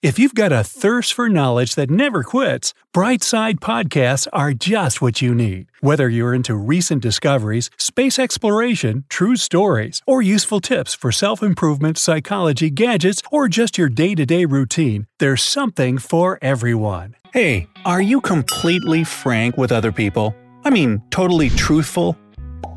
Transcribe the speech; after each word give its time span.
If 0.00 0.16
you've 0.16 0.36
got 0.36 0.52
a 0.52 0.62
thirst 0.62 1.12
for 1.12 1.28
knowledge 1.28 1.74
that 1.74 1.90
never 1.90 2.22
quits, 2.22 2.72
Brightside 2.94 3.54
Podcasts 3.58 4.28
are 4.32 4.52
just 4.52 5.02
what 5.02 5.20
you 5.20 5.34
need. 5.34 5.66
Whether 5.80 6.08
you're 6.08 6.32
into 6.32 6.54
recent 6.54 7.02
discoveries, 7.02 7.68
space 7.78 8.16
exploration, 8.16 9.06
true 9.08 9.34
stories, 9.34 10.00
or 10.06 10.22
useful 10.22 10.60
tips 10.60 10.94
for 10.94 11.10
self 11.10 11.42
improvement, 11.42 11.98
psychology, 11.98 12.70
gadgets, 12.70 13.22
or 13.32 13.48
just 13.48 13.76
your 13.76 13.88
day 13.88 14.14
to 14.14 14.24
day 14.24 14.44
routine, 14.44 15.08
there's 15.18 15.42
something 15.42 15.98
for 15.98 16.38
everyone. 16.42 17.16
Hey, 17.32 17.66
are 17.84 18.00
you 18.00 18.20
completely 18.20 19.02
frank 19.02 19.56
with 19.56 19.72
other 19.72 19.90
people? 19.90 20.32
I 20.62 20.70
mean, 20.70 21.02
totally 21.10 21.48
truthful? 21.48 22.16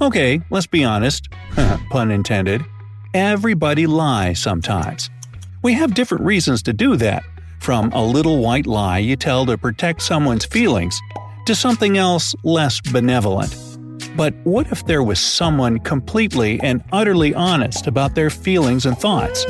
Okay, 0.01 0.41
let's 0.49 0.65
be 0.65 0.83
honest. 0.83 1.29
Pun 1.91 2.09
intended. 2.09 2.63
Everybody 3.13 3.85
lies 3.85 4.41
sometimes. 4.41 5.11
We 5.63 5.73
have 5.73 5.93
different 5.93 6.23
reasons 6.23 6.63
to 6.63 6.73
do 6.73 6.95
that, 6.95 7.23
from 7.59 7.91
a 7.91 8.03
little 8.03 8.39
white 8.39 8.65
lie 8.65 8.97
you 8.97 9.15
tell 9.15 9.45
to 9.45 9.59
protect 9.59 10.01
someone's 10.01 10.43
feelings, 10.43 10.99
to 11.45 11.53
something 11.53 11.99
else 11.99 12.33
less 12.43 12.81
benevolent. 12.81 13.55
But 14.17 14.33
what 14.43 14.71
if 14.71 14.87
there 14.87 15.03
was 15.03 15.19
someone 15.19 15.77
completely 15.77 16.59
and 16.61 16.83
utterly 16.91 17.35
honest 17.35 17.85
about 17.85 18.15
their 18.15 18.31
feelings 18.31 18.87
and 18.87 18.97
thoughts? 18.97 19.45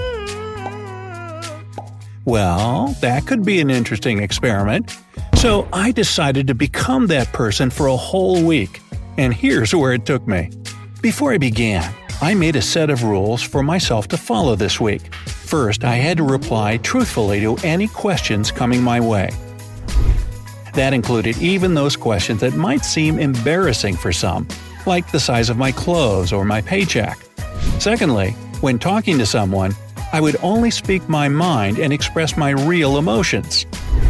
Well, 2.25 2.93
that 2.99 3.25
could 3.25 3.45
be 3.45 3.61
an 3.61 3.69
interesting 3.69 4.21
experiment. 4.21 4.97
So 5.38 5.66
I 5.71 5.91
decided 5.91 6.45
to 6.47 6.53
become 6.53 7.08
that 7.08 7.31
person 7.31 7.69
for 7.69 7.88
a 7.88 7.95
whole 7.95 8.43
week. 8.43 8.81
And 9.17 9.33
here's 9.33 9.73
where 9.73 9.93
it 9.93 10.05
took 10.05 10.27
me. 10.27 10.52
Before 11.02 11.31
I 11.31 11.38
began, 11.38 11.89
I 12.21 12.33
made 12.33 12.58
a 12.58 12.61
set 12.61 12.89
of 12.89 13.05
rules 13.05 13.41
for 13.41 13.64
myself 13.64 14.09
to 14.09 14.17
follow 14.17 14.55
this 14.55 14.80
week. 14.80 15.14
First, 15.52 15.83
I 15.83 15.95
had 15.95 16.16
to 16.16 16.23
reply 16.23 16.77
truthfully 16.77 17.41
to 17.41 17.57
any 17.57 17.89
questions 17.89 18.53
coming 18.53 18.81
my 18.81 19.02
way. 19.02 19.31
That 20.75 20.93
included 20.93 21.38
even 21.39 21.73
those 21.73 21.97
questions 21.97 22.39
that 22.39 22.53
might 22.53 22.85
seem 22.85 23.19
embarrassing 23.19 23.97
for 23.97 24.13
some, 24.13 24.47
like 24.85 25.11
the 25.11 25.19
size 25.19 25.49
of 25.49 25.58
my 25.58 25.73
clothes 25.73 26.31
or 26.31 26.45
my 26.45 26.61
paycheck. 26.61 27.17
Secondly, 27.80 28.31
when 28.61 28.80
talking 28.80 29.17
to 29.17 29.25
someone, 29.25 29.75
I 30.13 30.21
would 30.21 30.38
only 30.41 30.71
speak 30.71 31.09
my 31.09 31.27
mind 31.27 31.80
and 31.80 31.91
express 31.91 32.38
my 32.38 32.52
real 32.52 32.97
emotions. 32.97 33.65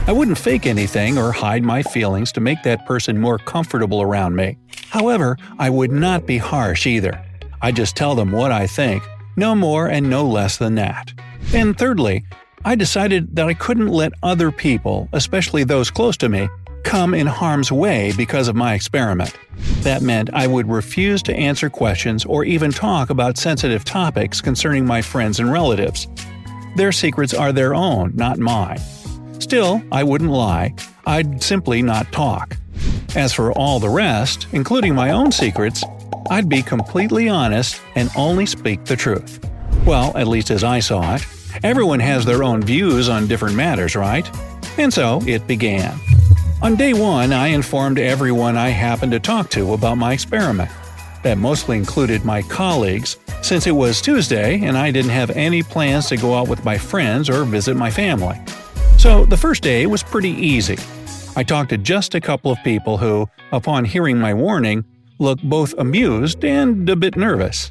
I 0.05 0.11
wouldn't 0.11 0.37
fake 0.37 0.67
anything 0.67 1.17
or 1.17 1.31
hide 1.31 1.63
my 1.63 1.81
feelings 1.81 2.31
to 2.33 2.39
make 2.39 2.61
that 2.61 2.85
person 2.85 3.19
more 3.19 3.39
comfortable 3.39 4.03
around 4.03 4.35
me. 4.35 4.59
However, 4.89 5.37
I 5.57 5.71
would 5.71 5.91
not 5.91 6.27
be 6.27 6.37
harsh 6.37 6.85
either. 6.85 7.19
I 7.63 7.71
just 7.71 7.95
tell 7.95 8.13
them 8.13 8.31
what 8.31 8.51
I 8.51 8.67
think, 8.67 9.01
no 9.35 9.55
more 9.55 9.87
and 9.87 10.07
no 10.07 10.23
less 10.27 10.57
than 10.57 10.75
that. 10.75 11.11
And 11.53 11.77
thirdly, 11.77 12.25
I 12.63 12.75
decided 12.75 13.35
that 13.35 13.47
I 13.47 13.53
couldn't 13.53 13.87
let 13.87 14.13
other 14.21 14.51
people, 14.51 15.09
especially 15.13 15.63
those 15.63 15.89
close 15.89 16.15
to 16.17 16.29
me, 16.29 16.47
come 16.83 17.13
in 17.13 17.27
harm's 17.27 17.71
way 17.71 18.11
because 18.17 18.47
of 18.47 18.55
my 18.55 18.73
experiment. 18.73 19.35
That 19.81 20.01
meant 20.01 20.29
I 20.33 20.47
would 20.47 20.69
refuse 20.69 21.21
to 21.23 21.35
answer 21.35 21.69
questions 21.69 22.25
or 22.25 22.43
even 22.43 22.71
talk 22.71 23.09
about 23.09 23.37
sensitive 23.37 23.83
topics 23.85 24.41
concerning 24.41 24.85
my 24.85 25.01
friends 25.01 25.39
and 25.39 25.51
relatives. 25.51 26.07
Their 26.75 26.91
secrets 26.91 27.33
are 27.33 27.51
their 27.51 27.75
own, 27.75 28.13
not 28.15 28.39
mine. 28.39 28.79
Still, 29.39 29.81
I 29.91 30.03
wouldn't 30.03 30.31
lie, 30.31 30.73
I'd 31.05 31.43
simply 31.43 31.81
not 31.81 32.11
talk. 32.11 32.55
As 33.15 33.33
for 33.33 33.51
all 33.53 33.79
the 33.79 33.89
rest, 33.89 34.47
including 34.53 34.95
my 34.95 35.11
own 35.11 35.31
secrets, 35.31 35.83
I'd 36.29 36.47
be 36.47 36.61
completely 36.61 37.27
honest 37.27 37.81
and 37.95 38.09
only 38.15 38.45
speak 38.45 38.85
the 38.85 38.95
truth. 38.95 39.39
Well, 39.85 40.15
at 40.15 40.27
least 40.27 40.51
as 40.51 40.63
I 40.63 40.79
saw 40.79 41.15
it. 41.15 41.25
Everyone 41.63 41.99
has 41.99 42.23
their 42.23 42.43
own 42.43 42.61
views 42.61 43.09
on 43.09 43.27
different 43.27 43.55
matters, 43.55 43.95
right? 43.95 44.29
And 44.77 44.93
so 44.93 45.21
it 45.25 45.47
began. 45.47 45.99
On 46.61 46.75
day 46.75 46.93
one, 46.93 47.33
I 47.33 47.47
informed 47.47 47.97
everyone 47.97 48.55
I 48.57 48.69
happened 48.69 49.11
to 49.13 49.19
talk 49.19 49.49
to 49.51 49.73
about 49.73 49.97
my 49.97 50.13
experiment. 50.13 50.69
That 51.23 51.37
mostly 51.37 51.77
included 51.77 52.23
my 52.23 52.41
colleagues, 52.43 53.17
since 53.41 53.67
it 53.67 53.71
was 53.71 54.01
Tuesday 54.01 54.61
and 54.61 54.77
I 54.77 54.91
didn't 54.91 55.11
have 55.11 55.31
any 55.31 55.63
plans 55.63 56.07
to 56.09 56.17
go 56.17 56.35
out 56.35 56.47
with 56.47 56.63
my 56.63 56.77
friends 56.77 57.29
or 57.29 57.43
visit 57.43 57.75
my 57.75 57.89
family. 57.89 58.39
So 58.97 59.25
the 59.25 59.37
first 59.37 59.63
day 59.63 59.87
was 59.87 60.03
pretty 60.03 60.29
easy. 60.29 60.77
I 61.35 61.43
talked 61.43 61.69
to 61.71 61.77
just 61.77 62.13
a 62.13 62.21
couple 62.21 62.51
of 62.51 62.59
people 62.63 62.97
who, 62.97 63.27
upon 63.51 63.85
hearing 63.85 64.19
my 64.19 64.33
warning, 64.33 64.85
looked 65.17 65.43
both 65.43 65.73
amused 65.77 66.45
and 66.45 66.87
a 66.89 66.95
bit 66.95 67.15
nervous. 67.15 67.69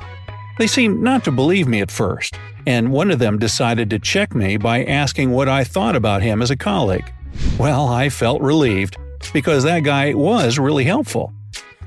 They 0.60 0.66
seemed 0.66 1.00
not 1.00 1.24
to 1.24 1.30
believe 1.30 1.66
me 1.66 1.80
at 1.80 1.90
first, 1.90 2.38
and 2.66 2.92
one 2.92 3.10
of 3.10 3.18
them 3.18 3.38
decided 3.38 3.88
to 3.88 3.98
check 3.98 4.34
me 4.34 4.58
by 4.58 4.84
asking 4.84 5.30
what 5.30 5.48
I 5.48 5.64
thought 5.64 5.96
about 5.96 6.20
him 6.20 6.42
as 6.42 6.50
a 6.50 6.56
colleague. 6.56 7.10
Well, 7.58 7.88
I 7.88 8.10
felt 8.10 8.42
relieved, 8.42 8.98
because 9.32 9.64
that 9.64 9.84
guy 9.84 10.12
was 10.12 10.58
really 10.58 10.84
helpful. 10.84 11.32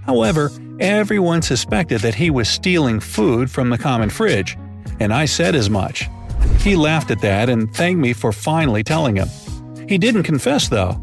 However, 0.07 0.50
everyone 0.79 1.44
suspected 1.44 2.01
that 2.01 2.16
he 2.16 2.31
was 2.31 2.50
stealing 2.50 3.00
food 3.00 3.51
from 3.51 3.69
the 3.69 3.78
common 3.78 4.09
fridge, 4.09 4.57
and 5.00 5.13
I 5.13 5.25
said 5.25 5.53
as 5.53 5.69
much. 5.69 6.09
He 6.57 6.75
laughed 6.75 7.11
at 7.11 7.22
that 7.22 7.50
and 7.50 7.72
thanked 7.75 8.01
me 8.01 8.11
for 8.11 8.31
finally 8.31 8.84
telling 8.84 9.16
him. 9.16 9.28
He 9.88 10.00
didn't 10.00 10.23
confess, 10.23 10.67
though. 10.67 11.00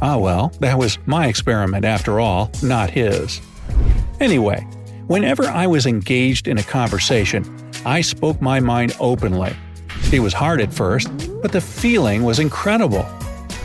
Ah 0.00 0.18
well, 0.18 0.52
that 0.60 0.78
was 0.78 1.00
my 1.04 1.26
experiment 1.26 1.84
after 1.84 2.20
all, 2.20 2.52
not 2.62 2.90
his. 2.90 3.40
Anyway, 4.20 4.64
whenever 5.08 5.44
I 5.44 5.66
was 5.66 5.86
engaged 5.86 6.46
in 6.46 6.58
a 6.58 6.62
conversation, 6.62 7.44
I 7.84 8.00
spoke 8.02 8.40
my 8.40 8.60
mind 8.60 8.96
openly. 9.00 9.56
It 10.12 10.20
was 10.20 10.32
hard 10.32 10.60
at 10.60 10.72
first, 10.72 11.08
but 11.42 11.50
the 11.50 11.60
feeling 11.60 12.22
was 12.22 12.38
incredible. 12.38 13.06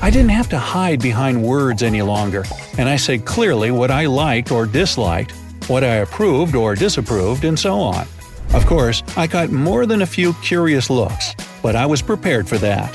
I 0.02 0.10
didn't 0.10 0.32
have 0.32 0.50
to 0.50 0.58
hide 0.58 1.02
behind 1.02 1.44
words 1.44 1.84
any 1.84 2.02
longer, 2.02 2.44
and 2.78 2.90
I 2.90 2.96
said 2.96 3.26
clearly 3.26 3.72
what 3.72 3.92
I 3.92 4.08
liked 4.08 4.52
or 4.52 4.66
disliked, 4.66 5.32
what 5.68 5.84
I 5.84 5.96
approved 5.98 6.56
or 6.56 6.76
disapproved, 6.76 7.46
and 7.46 7.58
so 7.58 7.80
on. 7.80 8.08
Of 8.54 8.66
course, 8.66 9.04
I 9.16 9.28
got 9.28 9.52
more 9.52 9.86
than 9.86 10.02
a 10.02 10.06
few 10.06 10.34
curious 10.36 10.90
looks, 10.90 11.36
but 11.62 11.76
I 11.76 11.86
was 11.86 12.02
prepared 12.02 12.48
for 12.48 12.58
that. 12.58 12.92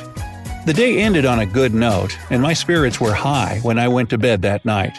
The 0.67 0.75
day 0.75 0.99
ended 0.99 1.25
on 1.25 1.39
a 1.39 1.47
good 1.47 1.73
note, 1.73 2.17
and 2.29 2.43
my 2.43 2.53
spirits 2.53 3.01
were 3.01 3.15
high 3.15 3.61
when 3.63 3.79
I 3.79 3.89
went 3.89 4.11
to 4.11 4.19
bed 4.19 4.43
that 4.43 4.67
night. 4.67 4.99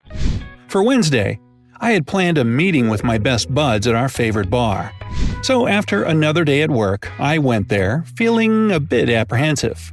For 0.71 0.81
Wednesday, 0.81 1.37
I 1.81 1.91
had 1.91 2.07
planned 2.07 2.37
a 2.37 2.45
meeting 2.45 2.87
with 2.87 3.03
my 3.03 3.17
best 3.17 3.53
buds 3.53 3.87
at 3.87 3.93
our 3.93 4.07
favorite 4.07 4.49
bar. 4.49 4.93
So 5.41 5.67
after 5.67 6.03
another 6.03 6.45
day 6.45 6.61
at 6.61 6.71
work, 6.71 7.11
I 7.19 7.39
went 7.39 7.67
there, 7.67 8.05
feeling 8.15 8.71
a 8.71 8.79
bit 8.79 9.09
apprehensive. 9.09 9.91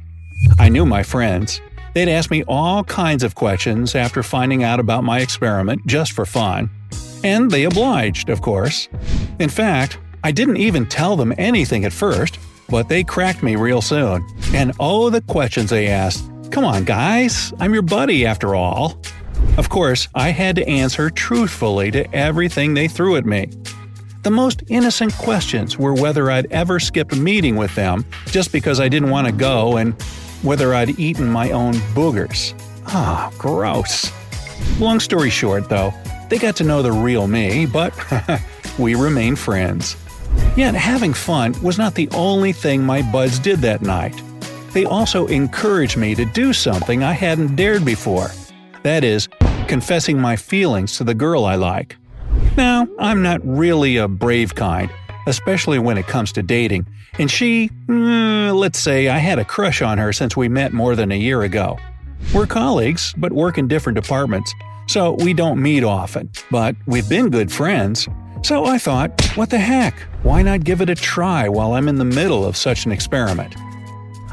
I 0.57 0.69
knew 0.69 0.85
my 0.85 1.03
friends. 1.03 1.59
They'd 1.93 2.07
ask 2.07 2.31
me 2.31 2.45
all 2.47 2.85
kinds 2.85 3.23
of 3.23 3.35
questions 3.35 3.93
after 3.93 4.23
finding 4.23 4.63
out 4.63 4.79
about 4.79 5.03
my 5.03 5.19
experiment 5.19 5.85
just 5.85 6.13
for 6.13 6.25
fun. 6.25 6.69
And 7.25 7.51
they 7.51 7.65
obliged, 7.65 8.29
of 8.29 8.41
course. 8.41 8.87
In 9.37 9.49
fact, 9.49 9.99
I 10.23 10.31
didn't 10.31 10.57
even 10.57 10.85
tell 10.85 11.17
them 11.17 11.33
anything 11.37 11.83
at 11.83 11.91
first, 11.91 12.39
but 12.69 12.87
they 12.87 13.03
cracked 13.03 13.43
me 13.43 13.57
real 13.57 13.81
soon. 13.81 14.25
And 14.53 14.71
oh, 14.79 15.09
the 15.09 15.23
questions 15.23 15.71
they 15.71 15.87
asked. 15.87 16.23
Come 16.51 16.63
on, 16.63 16.85
guys, 16.85 17.53
I'm 17.59 17.73
your 17.73 17.83
buddy 17.83 18.25
after 18.25 18.55
all. 18.55 18.97
Of 19.57 19.69
course, 19.69 20.07
I 20.15 20.29
had 20.29 20.55
to 20.55 20.67
answer 20.67 21.09
truthfully 21.09 21.91
to 21.91 22.13
everything 22.15 22.73
they 22.73 22.87
threw 22.87 23.15
at 23.17 23.25
me. 23.25 23.49
The 24.23 24.31
most 24.31 24.63
innocent 24.67 25.13
questions 25.13 25.77
were 25.77 25.93
whether 25.93 26.29
I'd 26.29 26.51
ever 26.51 26.79
skipped 26.79 27.13
a 27.13 27.15
meeting 27.15 27.55
with 27.55 27.73
them 27.75 28.05
just 28.27 28.51
because 28.51 28.79
I 28.79 28.89
didn't 28.89 29.09
want 29.09 29.27
to 29.27 29.33
go 29.33 29.77
and 29.77 29.93
whether 30.43 30.73
I'd 30.73 30.99
eaten 30.99 31.27
my 31.27 31.51
own 31.51 31.73
boogers. 31.95 32.53
Ah, 32.87 33.31
gross. 33.37 34.11
Long 34.79 34.99
story 34.99 35.29
short, 35.29 35.69
though, 35.69 35.93
they 36.29 36.37
got 36.37 36.55
to 36.57 36.63
know 36.63 36.81
the 36.81 36.91
real 36.91 37.27
me, 37.27 37.65
but 37.65 37.93
we 38.79 38.95
remain 38.95 39.35
friends. 39.35 39.95
Yet 40.55 40.75
having 40.75 41.13
fun 41.13 41.53
was 41.61 41.77
not 41.77 41.95
the 41.95 42.09
only 42.11 42.51
thing 42.51 42.83
my 42.83 43.01
buds 43.11 43.39
did 43.39 43.59
that 43.59 43.81
night. 43.81 44.21
They 44.73 44.85
also 44.85 45.27
encouraged 45.27 45.97
me 45.97 46.13
to 46.15 46.25
do 46.25 46.53
something 46.53 47.03
I 47.03 47.13
hadn't 47.13 47.55
dared 47.55 47.85
before. 47.85 48.31
That 48.83 49.03
is, 49.03 49.27
confessing 49.69 50.19
my 50.19 50.35
feelings 50.35 50.97
to 50.97 51.03
the 51.03 51.13
girl 51.13 51.45
I 51.45 51.55
like. 51.55 51.95
Now, 52.57 52.87
I'm 52.97 53.21
not 53.21 53.39
really 53.43 53.97
a 53.97 54.07
brave 54.07 54.55
kind, 54.55 54.89
especially 55.27 55.77
when 55.79 55.97
it 55.97 56.07
comes 56.07 56.31
to 56.33 56.43
dating, 56.43 56.87
and 57.19 57.29
she, 57.29 57.69
mm, 57.85 58.53
let's 58.53 58.79
say 58.79 59.07
I 59.07 59.19
had 59.19 59.39
a 59.39 59.45
crush 59.45 59.81
on 59.81 59.99
her 59.99 60.11
since 60.11 60.35
we 60.35 60.49
met 60.49 60.73
more 60.73 60.95
than 60.95 61.11
a 61.11 61.15
year 61.15 61.43
ago. 61.43 61.77
We're 62.33 62.47
colleagues, 62.47 63.13
but 63.15 63.31
work 63.31 63.57
in 63.57 63.67
different 63.67 63.95
departments, 63.95 64.53
so 64.87 65.13
we 65.13 65.33
don't 65.33 65.61
meet 65.61 65.83
often, 65.83 66.31
but 66.49 66.75
we've 66.87 67.07
been 67.07 67.29
good 67.29 67.51
friends. 67.51 68.07
So 68.41 68.65
I 68.65 68.79
thought, 68.79 69.23
what 69.37 69.51
the 69.51 69.59
heck, 69.59 69.99
why 70.23 70.41
not 70.41 70.63
give 70.63 70.81
it 70.81 70.89
a 70.89 70.95
try 70.95 71.47
while 71.47 71.73
I'm 71.73 71.87
in 71.87 71.95
the 71.95 72.05
middle 72.05 72.43
of 72.43 72.57
such 72.57 72.85
an 72.85 72.91
experiment? 72.91 73.55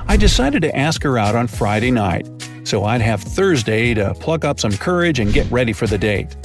I 0.08 0.16
decided 0.16 0.62
to 0.62 0.76
ask 0.76 1.02
her 1.02 1.18
out 1.18 1.34
on 1.34 1.46
Friday 1.46 1.90
night, 1.90 2.26
so 2.66 2.84
I'd 2.84 3.00
have 3.00 3.22
Thursday 3.22 3.94
to 3.94 4.14
pluck 4.14 4.44
up 4.44 4.58
some 4.58 4.72
courage 4.72 5.20
and 5.20 5.32
get 5.32 5.50
ready 5.50 5.72
for 5.72 5.86
the 5.86 5.98
date. 5.98 6.36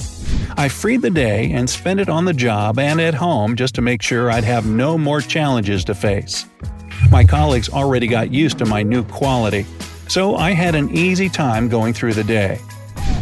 I 0.56 0.68
freed 0.68 1.02
the 1.02 1.10
day 1.10 1.50
and 1.52 1.68
spent 1.68 1.98
it 1.98 2.08
on 2.08 2.24
the 2.24 2.32
job 2.32 2.78
and 2.78 3.00
at 3.00 3.14
home 3.14 3.56
just 3.56 3.74
to 3.74 3.82
make 3.82 4.02
sure 4.02 4.30
I'd 4.30 4.44
have 4.44 4.66
no 4.66 4.96
more 4.96 5.20
challenges 5.20 5.84
to 5.84 5.94
face. 5.94 6.46
My 7.10 7.24
colleagues 7.24 7.68
already 7.68 8.06
got 8.06 8.32
used 8.32 8.58
to 8.58 8.66
my 8.66 8.82
new 8.82 9.02
quality, 9.02 9.66
so 10.08 10.36
I 10.36 10.52
had 10.52 10.74
an 10.74 10.94
easy 10.96 11.28
time 11.28 11.68
going 11.68 11.92
through 11.92 12.14
the 12.14 12.24
day. 12.24 12.60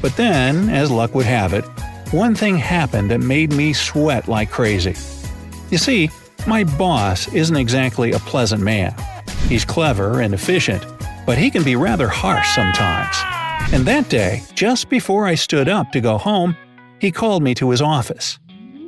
But 0.03 0.17
then, 0.17 0.69
as 0.69 0.91
luck 0.91 1.15
would 1.15 1.27
have 1.27 1.53
it, 1.53 1.65
one 2.13 2.35
thing 2.35 2.59
happened 2.59 3.11
that 3.11 3.21
made 3.21 3.53
me 3.53 3.73
sweat 3.73 4.29
like 4.29 4.51
crazy. 4.51 4.95
You 5.71 5.79
see, 5.79 6.11
my 6.47 6.65
boss 6.65 7.33
isn't 7.33 7.57
exactly 7.57 8.13
a 8.13 8.19
pleasant 8.19 8.63
man. 8.63 8.95
He's 9.49 9.65
clever 9.65 10.21
and 10.21 10.35
efficient, 10.35 10.85
but 11.27 11.39
he 11.39 11.51
can 11.51 11.63
be 11.63 11.77
rather 11.77 12.09
harsh 12.09 12.49
sometimes. 12.55 13.17
And 13.73 13.87
that 13.87 14.09
day, 14.09 14.43
just 14.55 14.89
before 14.89 15.27
I 15.27 15.35
stood 15.35 15.69
up 15.69 15.93
to 15.93 16.01
go 16.01 16.19
home, 16.19 16.57
he 16.99 17.11
called 17.11 17.43
me 17.43 17.55
to 17.55 17.71
his 17.71 17.81
office. 17.81 18.39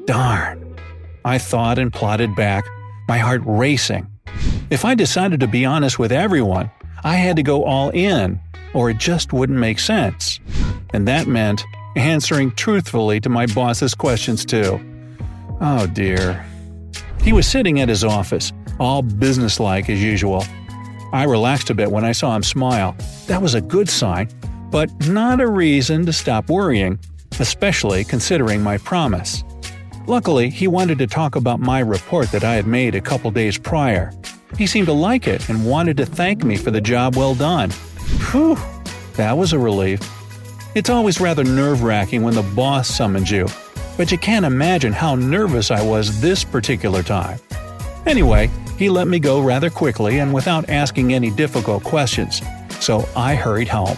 Darn. 0.06 0.76
I 1.24 1.38
thought 1.38 1.78
and 1.78 1.92
plotted 1.92 2.34
back, 2.34 2.64
my 3.08 3.18
heart 3.18 3.42
racing. 3.44 4.08
If 4.70 4.84
I 4.84 4.94
decided 4.94 5.40
to 5.40 5.46
be 5.46 5.64
honest 5.64 5.98
with 5.98 6.12
everyone, 6.12 6.70
I 7.04 7.16
had 7.16 7.36
to 7.36 7.42
go 7.42 7.64
all 7.64 7.90
in, 7.90 8.40
or 8.74 8.90
it 8.90 8.98
just 8.98 9.32
wouldn't 9.32 9.58
make 9.58 9.78
sense. 9.78 10.40
And 10.92 11.06
that 11.06 11.26
meant 11.26 11.62
answering 11.96 12.52
truthfully 12.52 13.20
to 13.20 13.28
my 13.28 13.46
boss's 13.46 13.94
questions 13.94 14.44
too. 14.44 14.80
Oh 15.60 15.86
dear. 15.86 16.44
He 17.22 17.32
was 17.32 17.46
sitting 17.46 17.80
at 17.80 17.88
his 17.88 18.02
office, 18.02 18.52
all 18.80 19.02
businesslike 19.02 19.88
as 19.88 20.02
usual. 20.02 20.44
I 21.12 21.24
relaxed 21.24 21.68
a 21.68 21.74
bit 21.74 21.90
when 21.90 22.04
I 22.04 22.12
saw 22.12 22.34
him 22.34 22.42
smile. 22.42 22.96
That 23.26 23.42
was 23.42 23.54
a 23.54 23.60
good 23.60 23.88
sign, 23.88 24.28
but 24.70 24.90
not 25.08 25.40
a 25.40 25.46
reason 25.46 26.06
to 26.06 26.12
stop 26.12 26.48
worrying, 26.48 26.98
especially 27.38 28.04
considering 28.04 28.62
my 28.62 28.78
promise. 28.78 29.44
Luckily, 30.06 30.48
he 30.48 30.66
wanted 30.66 30.98
to 30.98 31.06
talk 31.06 31.36
about 31.36 31.60
my 31.60 31.80
report 31.80 32.30
that 32.32 32.44
I 32.44 32.54
had 32.54 32.66
made 32.66 32.94
a 32.94 33.00
couple 33.00 33.30
days 33.30 33.58
prior. 33.58 34.12
He 34.56 34.66
seemed 34.66 34.86
to 34.86 34.92
like 34.92 35.28
it 35.28 35.48
and 35.48 35.66
wanted 35.66 35.96
to 35.98 36.06
thank 36.06 36.44
me 36.44 36.56
for 36.56 36.70
the 36.70 36.80
job 36.80 37.14
well 37.14 37.34
done. 37.34 37.70
Whew, 38.30 38.58
that 39.14 39.36
was 39.36 39.52
a 39.52 39.58
relief. 39.58 40.00
It's 40.74 40.90
always 40.90 41.20
rather 41.20 41.44
nerve 41.44 41.82
wracking 41.82 42.22
when 42.22 42.34
the 42.34 42.42
boss 42.42 42.88
summons 42.88 43.30
you, 43.30 43.46
but 43.98 44.10
you 44.10 44.16
can't 44.16 44.46
imagine 44.46 44.92
how 44.92 45.14
nervous 45.14 45.70
I 45.70 45.82
was 45.82 46.22
this 46.22 46.42
particular 46.42 47.02
time. 47.02 47.38
Anyway, 48.06 48.50
he 48.82 48.90
let 48.90 49.06
me 49.06 49.18
go 49.18 49.40
rather 49.40 49.70
quickly 49.70 50.18
and 50.18 50.34
without 50.34 50.68
asking 50.68 51.14
any 51.14 51.30
difficult 51.30 51.84
questions, 51.84 52.42
so 52.80 53.08
I 53.14 53.34
hurried 53.34 53.68
home. 53.68 53.96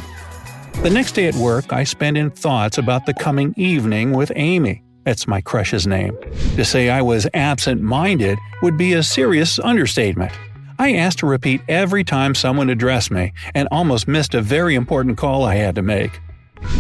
The 0.83 0.91
next 0.91 1.13
day 1.13 1.27
at 1.27 1.35
work, 1.37 1.73
I 1.73 1.85
spent 1.85 2.19
in 2.19 2.31
thoughts 2.31 2.77
about 2.77 3.07
the 3.07 3.15
coming 3.15 3.55
evening 3.57 4.13
with 4.13 4.31
Amy. 4.37 4.83
That's 5.05 5.27
my 5.27 5.41
crush's 5.41 5.87
name. 5.87 6.17
To 6.57 6.65
say 6.65 6.91
I 6.91 7.01
was 7.01 7.27
absent 7.35 7.81
minded 7.81 8.39
would 8.63 8.77
be 8.77 8.93
a 8.93 9.03
serious 9.03 9.59
understatement. 9.59 10.33
I 10.79 10.95
asked 10.95 11.21
to 11.21 11.27
repeat 11.27 11.63
every 11.69 12.05
time 12.05 12.35
someone 12.35 12.69
addressed 12.69 13.11
me 13.11 13.33
and 13.55 13.69
almost 13.71 14.09
missed 14.09 14.35
a 14.35 14.43
very 14.43 14.75
important 14.75 15.17
call 15.17 15.45
I 15.45 15.55
had 15.55 15.77
to 15.77 15.83
make. 15.83 16.21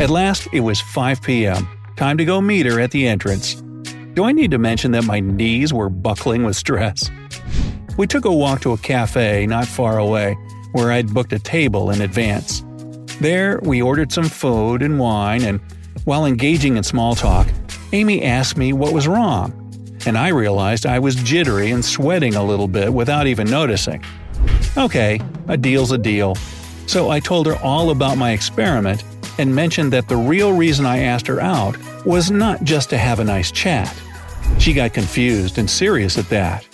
At 0.01 0.11
last, 0.11 0.49
it 0.53 0.61
was 0.61 0.81
5 0.81 1.23
p.m. 1.23 1.69
Time 1.97 2.19
to 2.19 2.25
go 2.25 2.41
meet 2.41 2.67
her 2.67 2.81
at 2.81 2.91
the 2.91 3.06
entrance. 3.06 3.62
Do 4.15 4.25
I 4.25 4.33
need 4.33 4.51
to 4.51 4.59
mention 4.59 4.93
that 4.93 5.05
my 5.05 5.21
knees 5.21 5.73
were 5.73 5.89
buckling 5.89 6.45
with 6.45 6.56
stress? 6.56 7.11
We 7.96 8.08
took 8.08 8.25
a 8.25 8.32
walk 8.32 8.61
to 8.62 8.73
a 8.73 8.79
cafe 8.79 9.46
not 9.46 9.67
far 9.67 9.99
away, 9.99 10.37
where 10.73 10.91
I'd 10.91 11.14
booked 11.14 11.32
a 11.32 11.38
table 11.38 11.91
in 11.91 12.02
advance. 12.02 12.64
There, 13.20 13.61
we 13.62 13.81
ordered 13.81 14.11
some 14.11 14.29
food 14.29 14.82
and 14.82 14.99
wine, 14.99 15.43
and 15.43 15.61
while 16.05 16.26
engaging 16.26 16.76
in 16.76 16.82
small 16.82 17.14
talk, 17.14 17.46
Amy 17.93 18.25
asked 18.25 18.56
me 18.56 18.73
what 18.73 18.93
was 18.93 19.06
wrong, 19.06 19.52
and 20.06 20.19
I 20.19 20.29
realized 20.29 20.87
I 20.87 20.99
was 20.99 21.14
jittery 21.14 21.70
and 21.70 21.85
sweating 21.85 22.35
a 22.35 22.43
little 22.43 22.67
bit 22.67 22.93
without 22.93 23.29
even 23.29 23.49
noticing. 23.49 24.05
Okay, 24.76 25.20
a 25.46 25.56
deal's 25.56 25.93
a 25.93 25.99
deal. 25.99 26.35
So 26.88 27.11
I 27.11 27.20
told 27.20 27.46
her 27.46 27.56
all 27.62 27.91
about 27.91 28.19
my 28.19 28.32
experiment 28.32 29.05
and 29.38 29.55
mentioned 29.55 29.93
that 29.93 30.08
the 30.08 30.17
real 30.17 30.52
reason 30.52 30.85
I 30.85 30.99
asked 30.99 31.29
her 31.29 31.41
out 31.41 31.76
was 32.05 32.32
not 32.32 32.64
just 32.64 32.91
to 32.91 32.99
have 32.99 33.20
a 33.20 33.25
nice 33.25 33.52
chat. 33.52 33.94
She 34.58 34.73
got 34.73 34.93
confused 34.93 35.58
and 35.58 35.70
serious 35.70 36.19
at 36.19 36.29
that. 36.31 36.67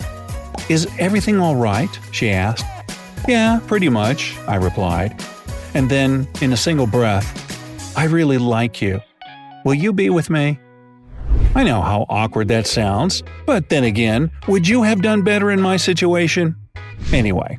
Is 0.69 0.87
everything 0.99 1.39
all 1.39 1.55
right? 1.55 1.89
she 2.11 2.29
asked. 2.29 2.65
Yeah, 3.27 3.59
pretty 3.67 3.89
much, 3.89 4.37
I 4.47 4.55
replied. 4.55 5.23
And 5.73 5.89
then, 5.89 6.27
in 6.41 6.53
a 6.53 6.57
single 6.57 6.87
breath, 6.87 7.97
I 7.97 8.05
really 8.05 8.37
like 8.37 8.81
you. 8.81 8.99
Will 9.63 9.73
you 9.73 9.93
be 9.93 10.09
with 10.09 10.29
me? 10.29 10.59
I 11.53 11.63
know 11.63 11.81
how 11.81 12.05
awkward 12.09 12.47
that 12.47 12.65
sounds, 12.65 13.23
but 13.45 13.69
then 13.69 13.83
again, 13.83 14.31
would 14.47 14.67
you 14.67 14.83
have 14.83 15.01
done 15.01 15.21
better 15.21 15.51
in 15.51 15.61
my 15.61 15.77
situation? 15.77 16.55
Anyway, 17.13 17.57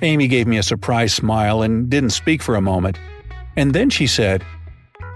Amy 0.00 0.28
gave 0.28 0.46
me 0.46 0.58
a 0.58 0.62
surprised 0.62 1.14
smile 1.14 1.62
and 1.62 1.90
didn't 1.90 2.10
speak 2.10 2.42
for 2.42 2.54
a 2.54 2.60
moment. 2.60 2.98
And 3.56 3.74
then 3.74 3.90
she 3.90 4.06
said, 4.06 4.44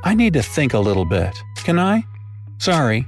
I 0.05 0.15
need 0.15 0.35
to 0.35 0.43
think 0.43 0.75
a 0.75 0.79
little 0.79 1.05
bit. 1.05 1.37
Can 1.57 1.79
I? 1.79 2.05
Sorry. 2.59 3.07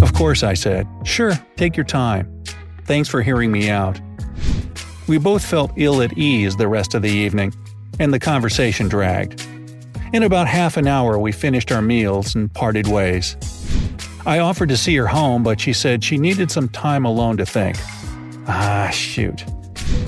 Of 0.00 0.12
course, 0.14 0.42
I 0.42 0.54
said. 0.54 0.86
Sure, 1.04 1.32
take 1.56 1.76
your 1.76 1.84
time. 1.84 2.33
Thanks 2.84 3.08
for 3.08 3.22
hearing 3.22 3.50
me 3.50 3.70
out. 3.70 4.00
We 5.06 5.18
both 5.18 5.44
felt 5.44 5.72
ill 5.76 6.02
at 6.02 6.16
ease 6.16 6.56
the 6.56 6.68
rest 6.68 6.94
of 6.94 7.02
the 7.02 7.10
evening, 7.10 7.54
and 7.98 8.12
the 8.12 8.18
conversation 8.18 8.88
dragged. 8.88 9.46
In 10.12 10.22
about 10.22 10.46
half 10.46 10.76
an 10.76 10.86
hour, 10.86 11.18
we 11.18 11.32
finished 11.32 11.72
our 11.72 11.82
meals 11.82 12.34
and 12.34 12.52
parted 12.52 12.86
ways. 12.86 13.36
I 14.26 14.38
offered 14.38 14.68
to 14.70 14.76
see 14.76 14.96
her 14.96 15.06
home, 15.06 15.42
but 15.42 15.60
she 15.60 15.72
said 15.72 16.02
she 16.02 16.16
needed 16.16 16.50
some 16.50 16.68
time 16.68 17.04
alone 17.04 17.36
to 17.38 17.46
think. 17.46 17.76
Ah, 18.46 18.90
shoot. 18.92 19.44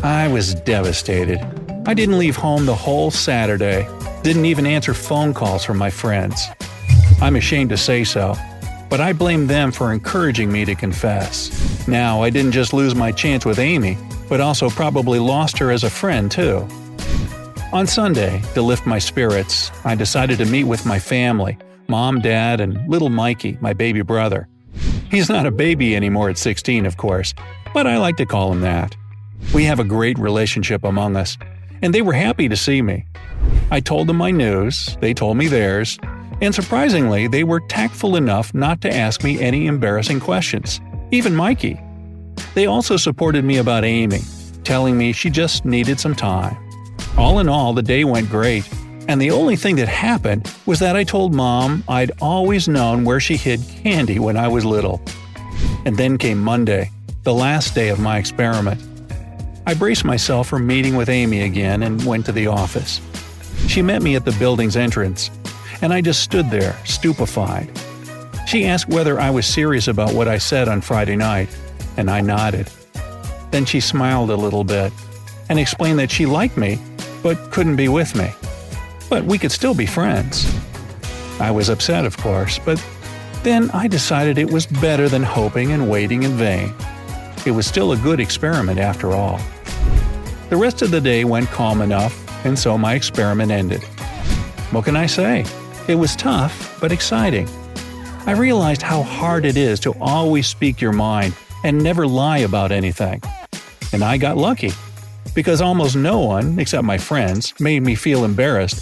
I 0.02 0.28
was 0.28 0.54
devastated. 0.54 1.40
I 1.86 1.94
didn't 1.94 2.18
leave 2.18 2.36
home 2.36 2.66
the 2.66 2.74
whole 2.74 3.10
Saturday, 3.10 3.86
didn't 4.22 4.46
even 4.46 4.66
answer 4.66 4.94
phone 4.94 5.34
calls 5.34 5.64
from 5.64 5.76
my 5.76 5.90
friends. 5.90 6.46
I'm 7.20 7.36
ashamed 7.36 7.70
to 7.70 7.76
say 7.76 8.04
so, 8.04 8.34
but 8.88 9.00
I 9.00 9.12
blame 9.12 9.46
them 9.46 9.72
for 9.72 9.92
encouraging 9.92 10.50
me 10.50 10.64
to 10.64 10.74
confess. 10.74 11.86
Now, 11.88 12.22
I 12.22 12.30
didn't 12.30 12.52
just 12.52 12.72
lose 12.72 12.94
my 12.94 13.12
chance 13.12 13.44
with 13.44 13.58
Amy, 13.58 13.98
but 14.28 14.40
also 14.40 14.70
probably 14.70 15.18
lost 15.18 15.58
her 15.58 15.70
as 15.70 15.84
a 15.84 15.90
friend, 15.90 16.30
too. 16.30 16.66
On 17.72 17.86
Sunday, 17.86 18.40
to 18.54 18.62
lift 18.62 18.86
my 18.86 18.98
spirits, 18.98 19.70
I 19.84 19.94
decided 19.94 20.38
to 20.38 20.44
meet 20.44 20.64
with 20.64 20.86
my 20.86 20.98
family 20.98 21.58
mom, 21.88 22.20
dad, 22.20 22.60
and 22.60 22.88
little 22.88 23.10
Mikey, 23.10 23.58
my 23.60 23.72
baby 23.72 24.02
brother. 24.02 24.48
He's 25.10 25.28
not 25.28 25.46
a 25.46 25.52
baby 25.52 25.94
anymore 25.94 26.30
at 26.30 26.38
16, 26.38 26.84
of 26.84 26.96
course, 26.96 27.32
but 27.72 27.86
I 27.86 27.98
like 27.98 28.16
to 28.16 28.26
call 28.26 28.52
him 28.52 28.60
that. 28.62 28.96
We 29.54 29.64
have 29.64 29.78
a 29.78 29.84
great 29.84 30.18
relationship 30.18 30.84
among 30.84 31.16
us, 31.16 31.38
and 31.82 31.94
they 31.94 32.02
were 32.02 32.12
happy 32.12 32.48
to 32.48 32.56
see 32.56 32.82
me. 32.82 33.04
I 33.70 33.80
told 33.80 34.08
them 34.08 34.16
my 34.16 34.30
news, 34.30 34.96
they 35.00 35.14
told 35.14 35.36
me 35.36 35.46
theirs, 35.46 35.98
and 36.40 36.54
surprisingly, 36.54 37.28
they 37.28 37.44
were 37.44 37.60
tactful 37.60 38.16
enough 38.16 38.52
not 38.54 38.80
to 38.82 38.94
ask 38.94 39.24
me 39.24 39.40
any 39.40 39.66
embarrassing 39.66 40.20
questions, 40.20 40.80
even 41.10 41.34
Mikey. 41.34 41.80
They 42.54 42.66
also 42.66 42.96
supported 42.96 43.44
me 43.44 43.58
about 43.58 43.84
Amy, 43.84 44.20
telling 44.64 44.98
me 44.98 45.12
she 45.12 45.30
just 45.30 45.64
needed 45.64 45.98
some 46.00 46.14
time. 46.14 46.56
All 47.16 47.38
in 47.38 47.48
all, 47.48 47.72
the 47.72 47.82
day 47.82 48.04
went 48.04 48.28
great, 48.28 48.68
and 49.08 49.20
the 49.20 49.30
only 49.30 49.56
thing 49.56 49.76
that 49.76 49.88
happened 49.88 50.52
was 50.66 50.78
that 50.80 50.96
I 50.96 51.04
told 51.04 51.34
mom 51.34 51.84
I'd 51.88 52.10
always 52.20 52.68
known 52.68 53.04
where 53.04 53.20
she 53.20 53.36
hid 53.36 53.60
candy 53.82 54.18
when 54.18 54.36
I 54.36 54.48
was 54.48 54.64
little. 54.64 55.00
And 55.84 55.96
then 55.96 56.18
came 56.18 56.38
Monday, 56.38 56.90
the 57.22 57.32
last 57.32 57.74
day 57.74 57.88
of 57.88 58.00
my 58.00 58.18
experiment. 58.18 58.82
I 59.66 59.74
braced 59.74 60.04
myself 60.04 60.48
for 60.48 60.58
meeting 60.58 60.96
with 60.96 61.08
Amy 61.08 61.42
again 61.42 61.82
and 61.82 62.04
went 62.04 62.26
to 62.26 62.32
the 62.32 62.46
office. 62.48 63.00
She 63.68 63.82
met 63.82 64.02
me 64.02 64.14
at 64.14 64.24
the 64.24 64.32
building's 64.32 64.76
entrance, 64.76 65.30
and 65.82 65.92
I 65.92 66.00
just 66.00 66.22
stood 66.22 66.50
there, 66.50 66.76
stupefied. 66.84 67.70
She 68.46 68.66
asked 68.66 68.88
whether 68.88 69.18
I 69.18 69.30
was 69.30 69.46
serious 69.46 69.88
about 69.88 70.14
what 70.14 70.28
I 70.28 70.38
said 70.38 70.68
on 70.68 70.80
Friday 70.80 71.16
night, 71.16 71.48
and 71.96 72.10
I 72.10 72.20
nodded. 72.20 72.70
Then 73.50 73.64
she 73.64 73.80
smiled 73.80 74.30
a 74.30 74.36
little 74.36 74.64
bit 74.64 74.92
and 75.48 75.58
explained 75.58 75.98
that 75.98 76.10
she 76.10 76.26
liked 76.26 76.56
me, 76.56 76.78
but 77.22 77.50
couldn't 77.50 77.76
be 77.76 77.88
with 77.88 78.14
me. 78.14 78.30
But 79.08 79.24
we 79.24 79.38
could 79.38 79.52
still 79.52 79.74
be 79.74 79.86
friends. 79.86 80.52
I 81.40 81.50
was 81.50 81.68
upset, 81.68 82.04
of 82.04 82.16
course, 82.16 82.58
but 82.58 82.84
then 83.42 83.70
I 83.72 83.88
decided 83.88 84.38
it 84.38 84.50
was 84.50 84.66
better 84.66 85.08
than 85.08 85.22
hoping 85.22 85.72
and 85.72 85.90
waiting 85.90 86.22
in 86.22 86.32
vain. 86.32 86.72
It 87.44 87.52
was 87.52 87.66
still 87.66 87.92
a 87.92 87.96
good 87.96 88.20
experiment 88.20 88.78
after 88.78 89.12
all. 89.12 89.40
The 90.48 90.56
rest 90.56 90.82
of 90.82 90.90
the 90.90 91.00
day 91.00 91.24
went 91.24 91.48
calm 91.48 91.82
enough, 91.82 92.14
and 92.44 92.58
so 92.58 92.78
my 92.78 92.94
experiment 92.94 93.50
ended. 93.50 93.82
What 94.72 94.84
can 94.84 94.96
I 94.96 95.06
say? 95.06 95.44
It 95.88 95.94
was 95.94 96.16
tough, 96.16 96.80
but 96.80 96.90
exciting. 96.90 97.48
I 98.26 98.32
realized 98.32 98.82
how 98.82 99.04
hard 99.04 99.44
it 99.44 99.56
is 99.56 99.78
to 99.80 99.94
always 100.00 100.48
speak 100.48 100.80
your 100.80 100.92
mind 100.92 101.32
and 101.62 101.78
never 101.78 102.08
lie 102.08 102.38
about 102.38 102.72
anything. 102.72 103.22
And 103.92 104.02
I 104.02 104.16
got 104.16 104.36
lucky, 104.36 104.72
because 105.32 105.60
almost 105.60 105.94
no 105.94 106.18
one, 106.18 106.58
except 106.58 106.82
my 106.82 106.98
friends, 106.98 107.54
made 107.60 107.84
me 107.84 107.94
feel 107.94 108.24
embarrassed. 108.24 108.80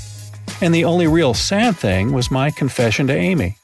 And 0.63 0.75
the 0.75 0.87
only 0.87 1.07
real 1.07 1.35
sad 1.35 1.77
thing 1.77 2.11
was 2.13 2.31
my 2.31 2.51
confession 2.51 3.07
to 3.09 3.15
Amy. 3.15 3.59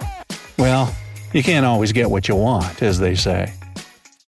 Well, 0.59 0.95
you 1.33 1.43
can't 1.43 1.65
always 1.65 1.93
get 1.93 2.11
what 2.11 2.29
you 2.29 2.37
want, 2.37 2.83
as 2.83 2.99
they 2.99 3.15
say. 3.15 3.55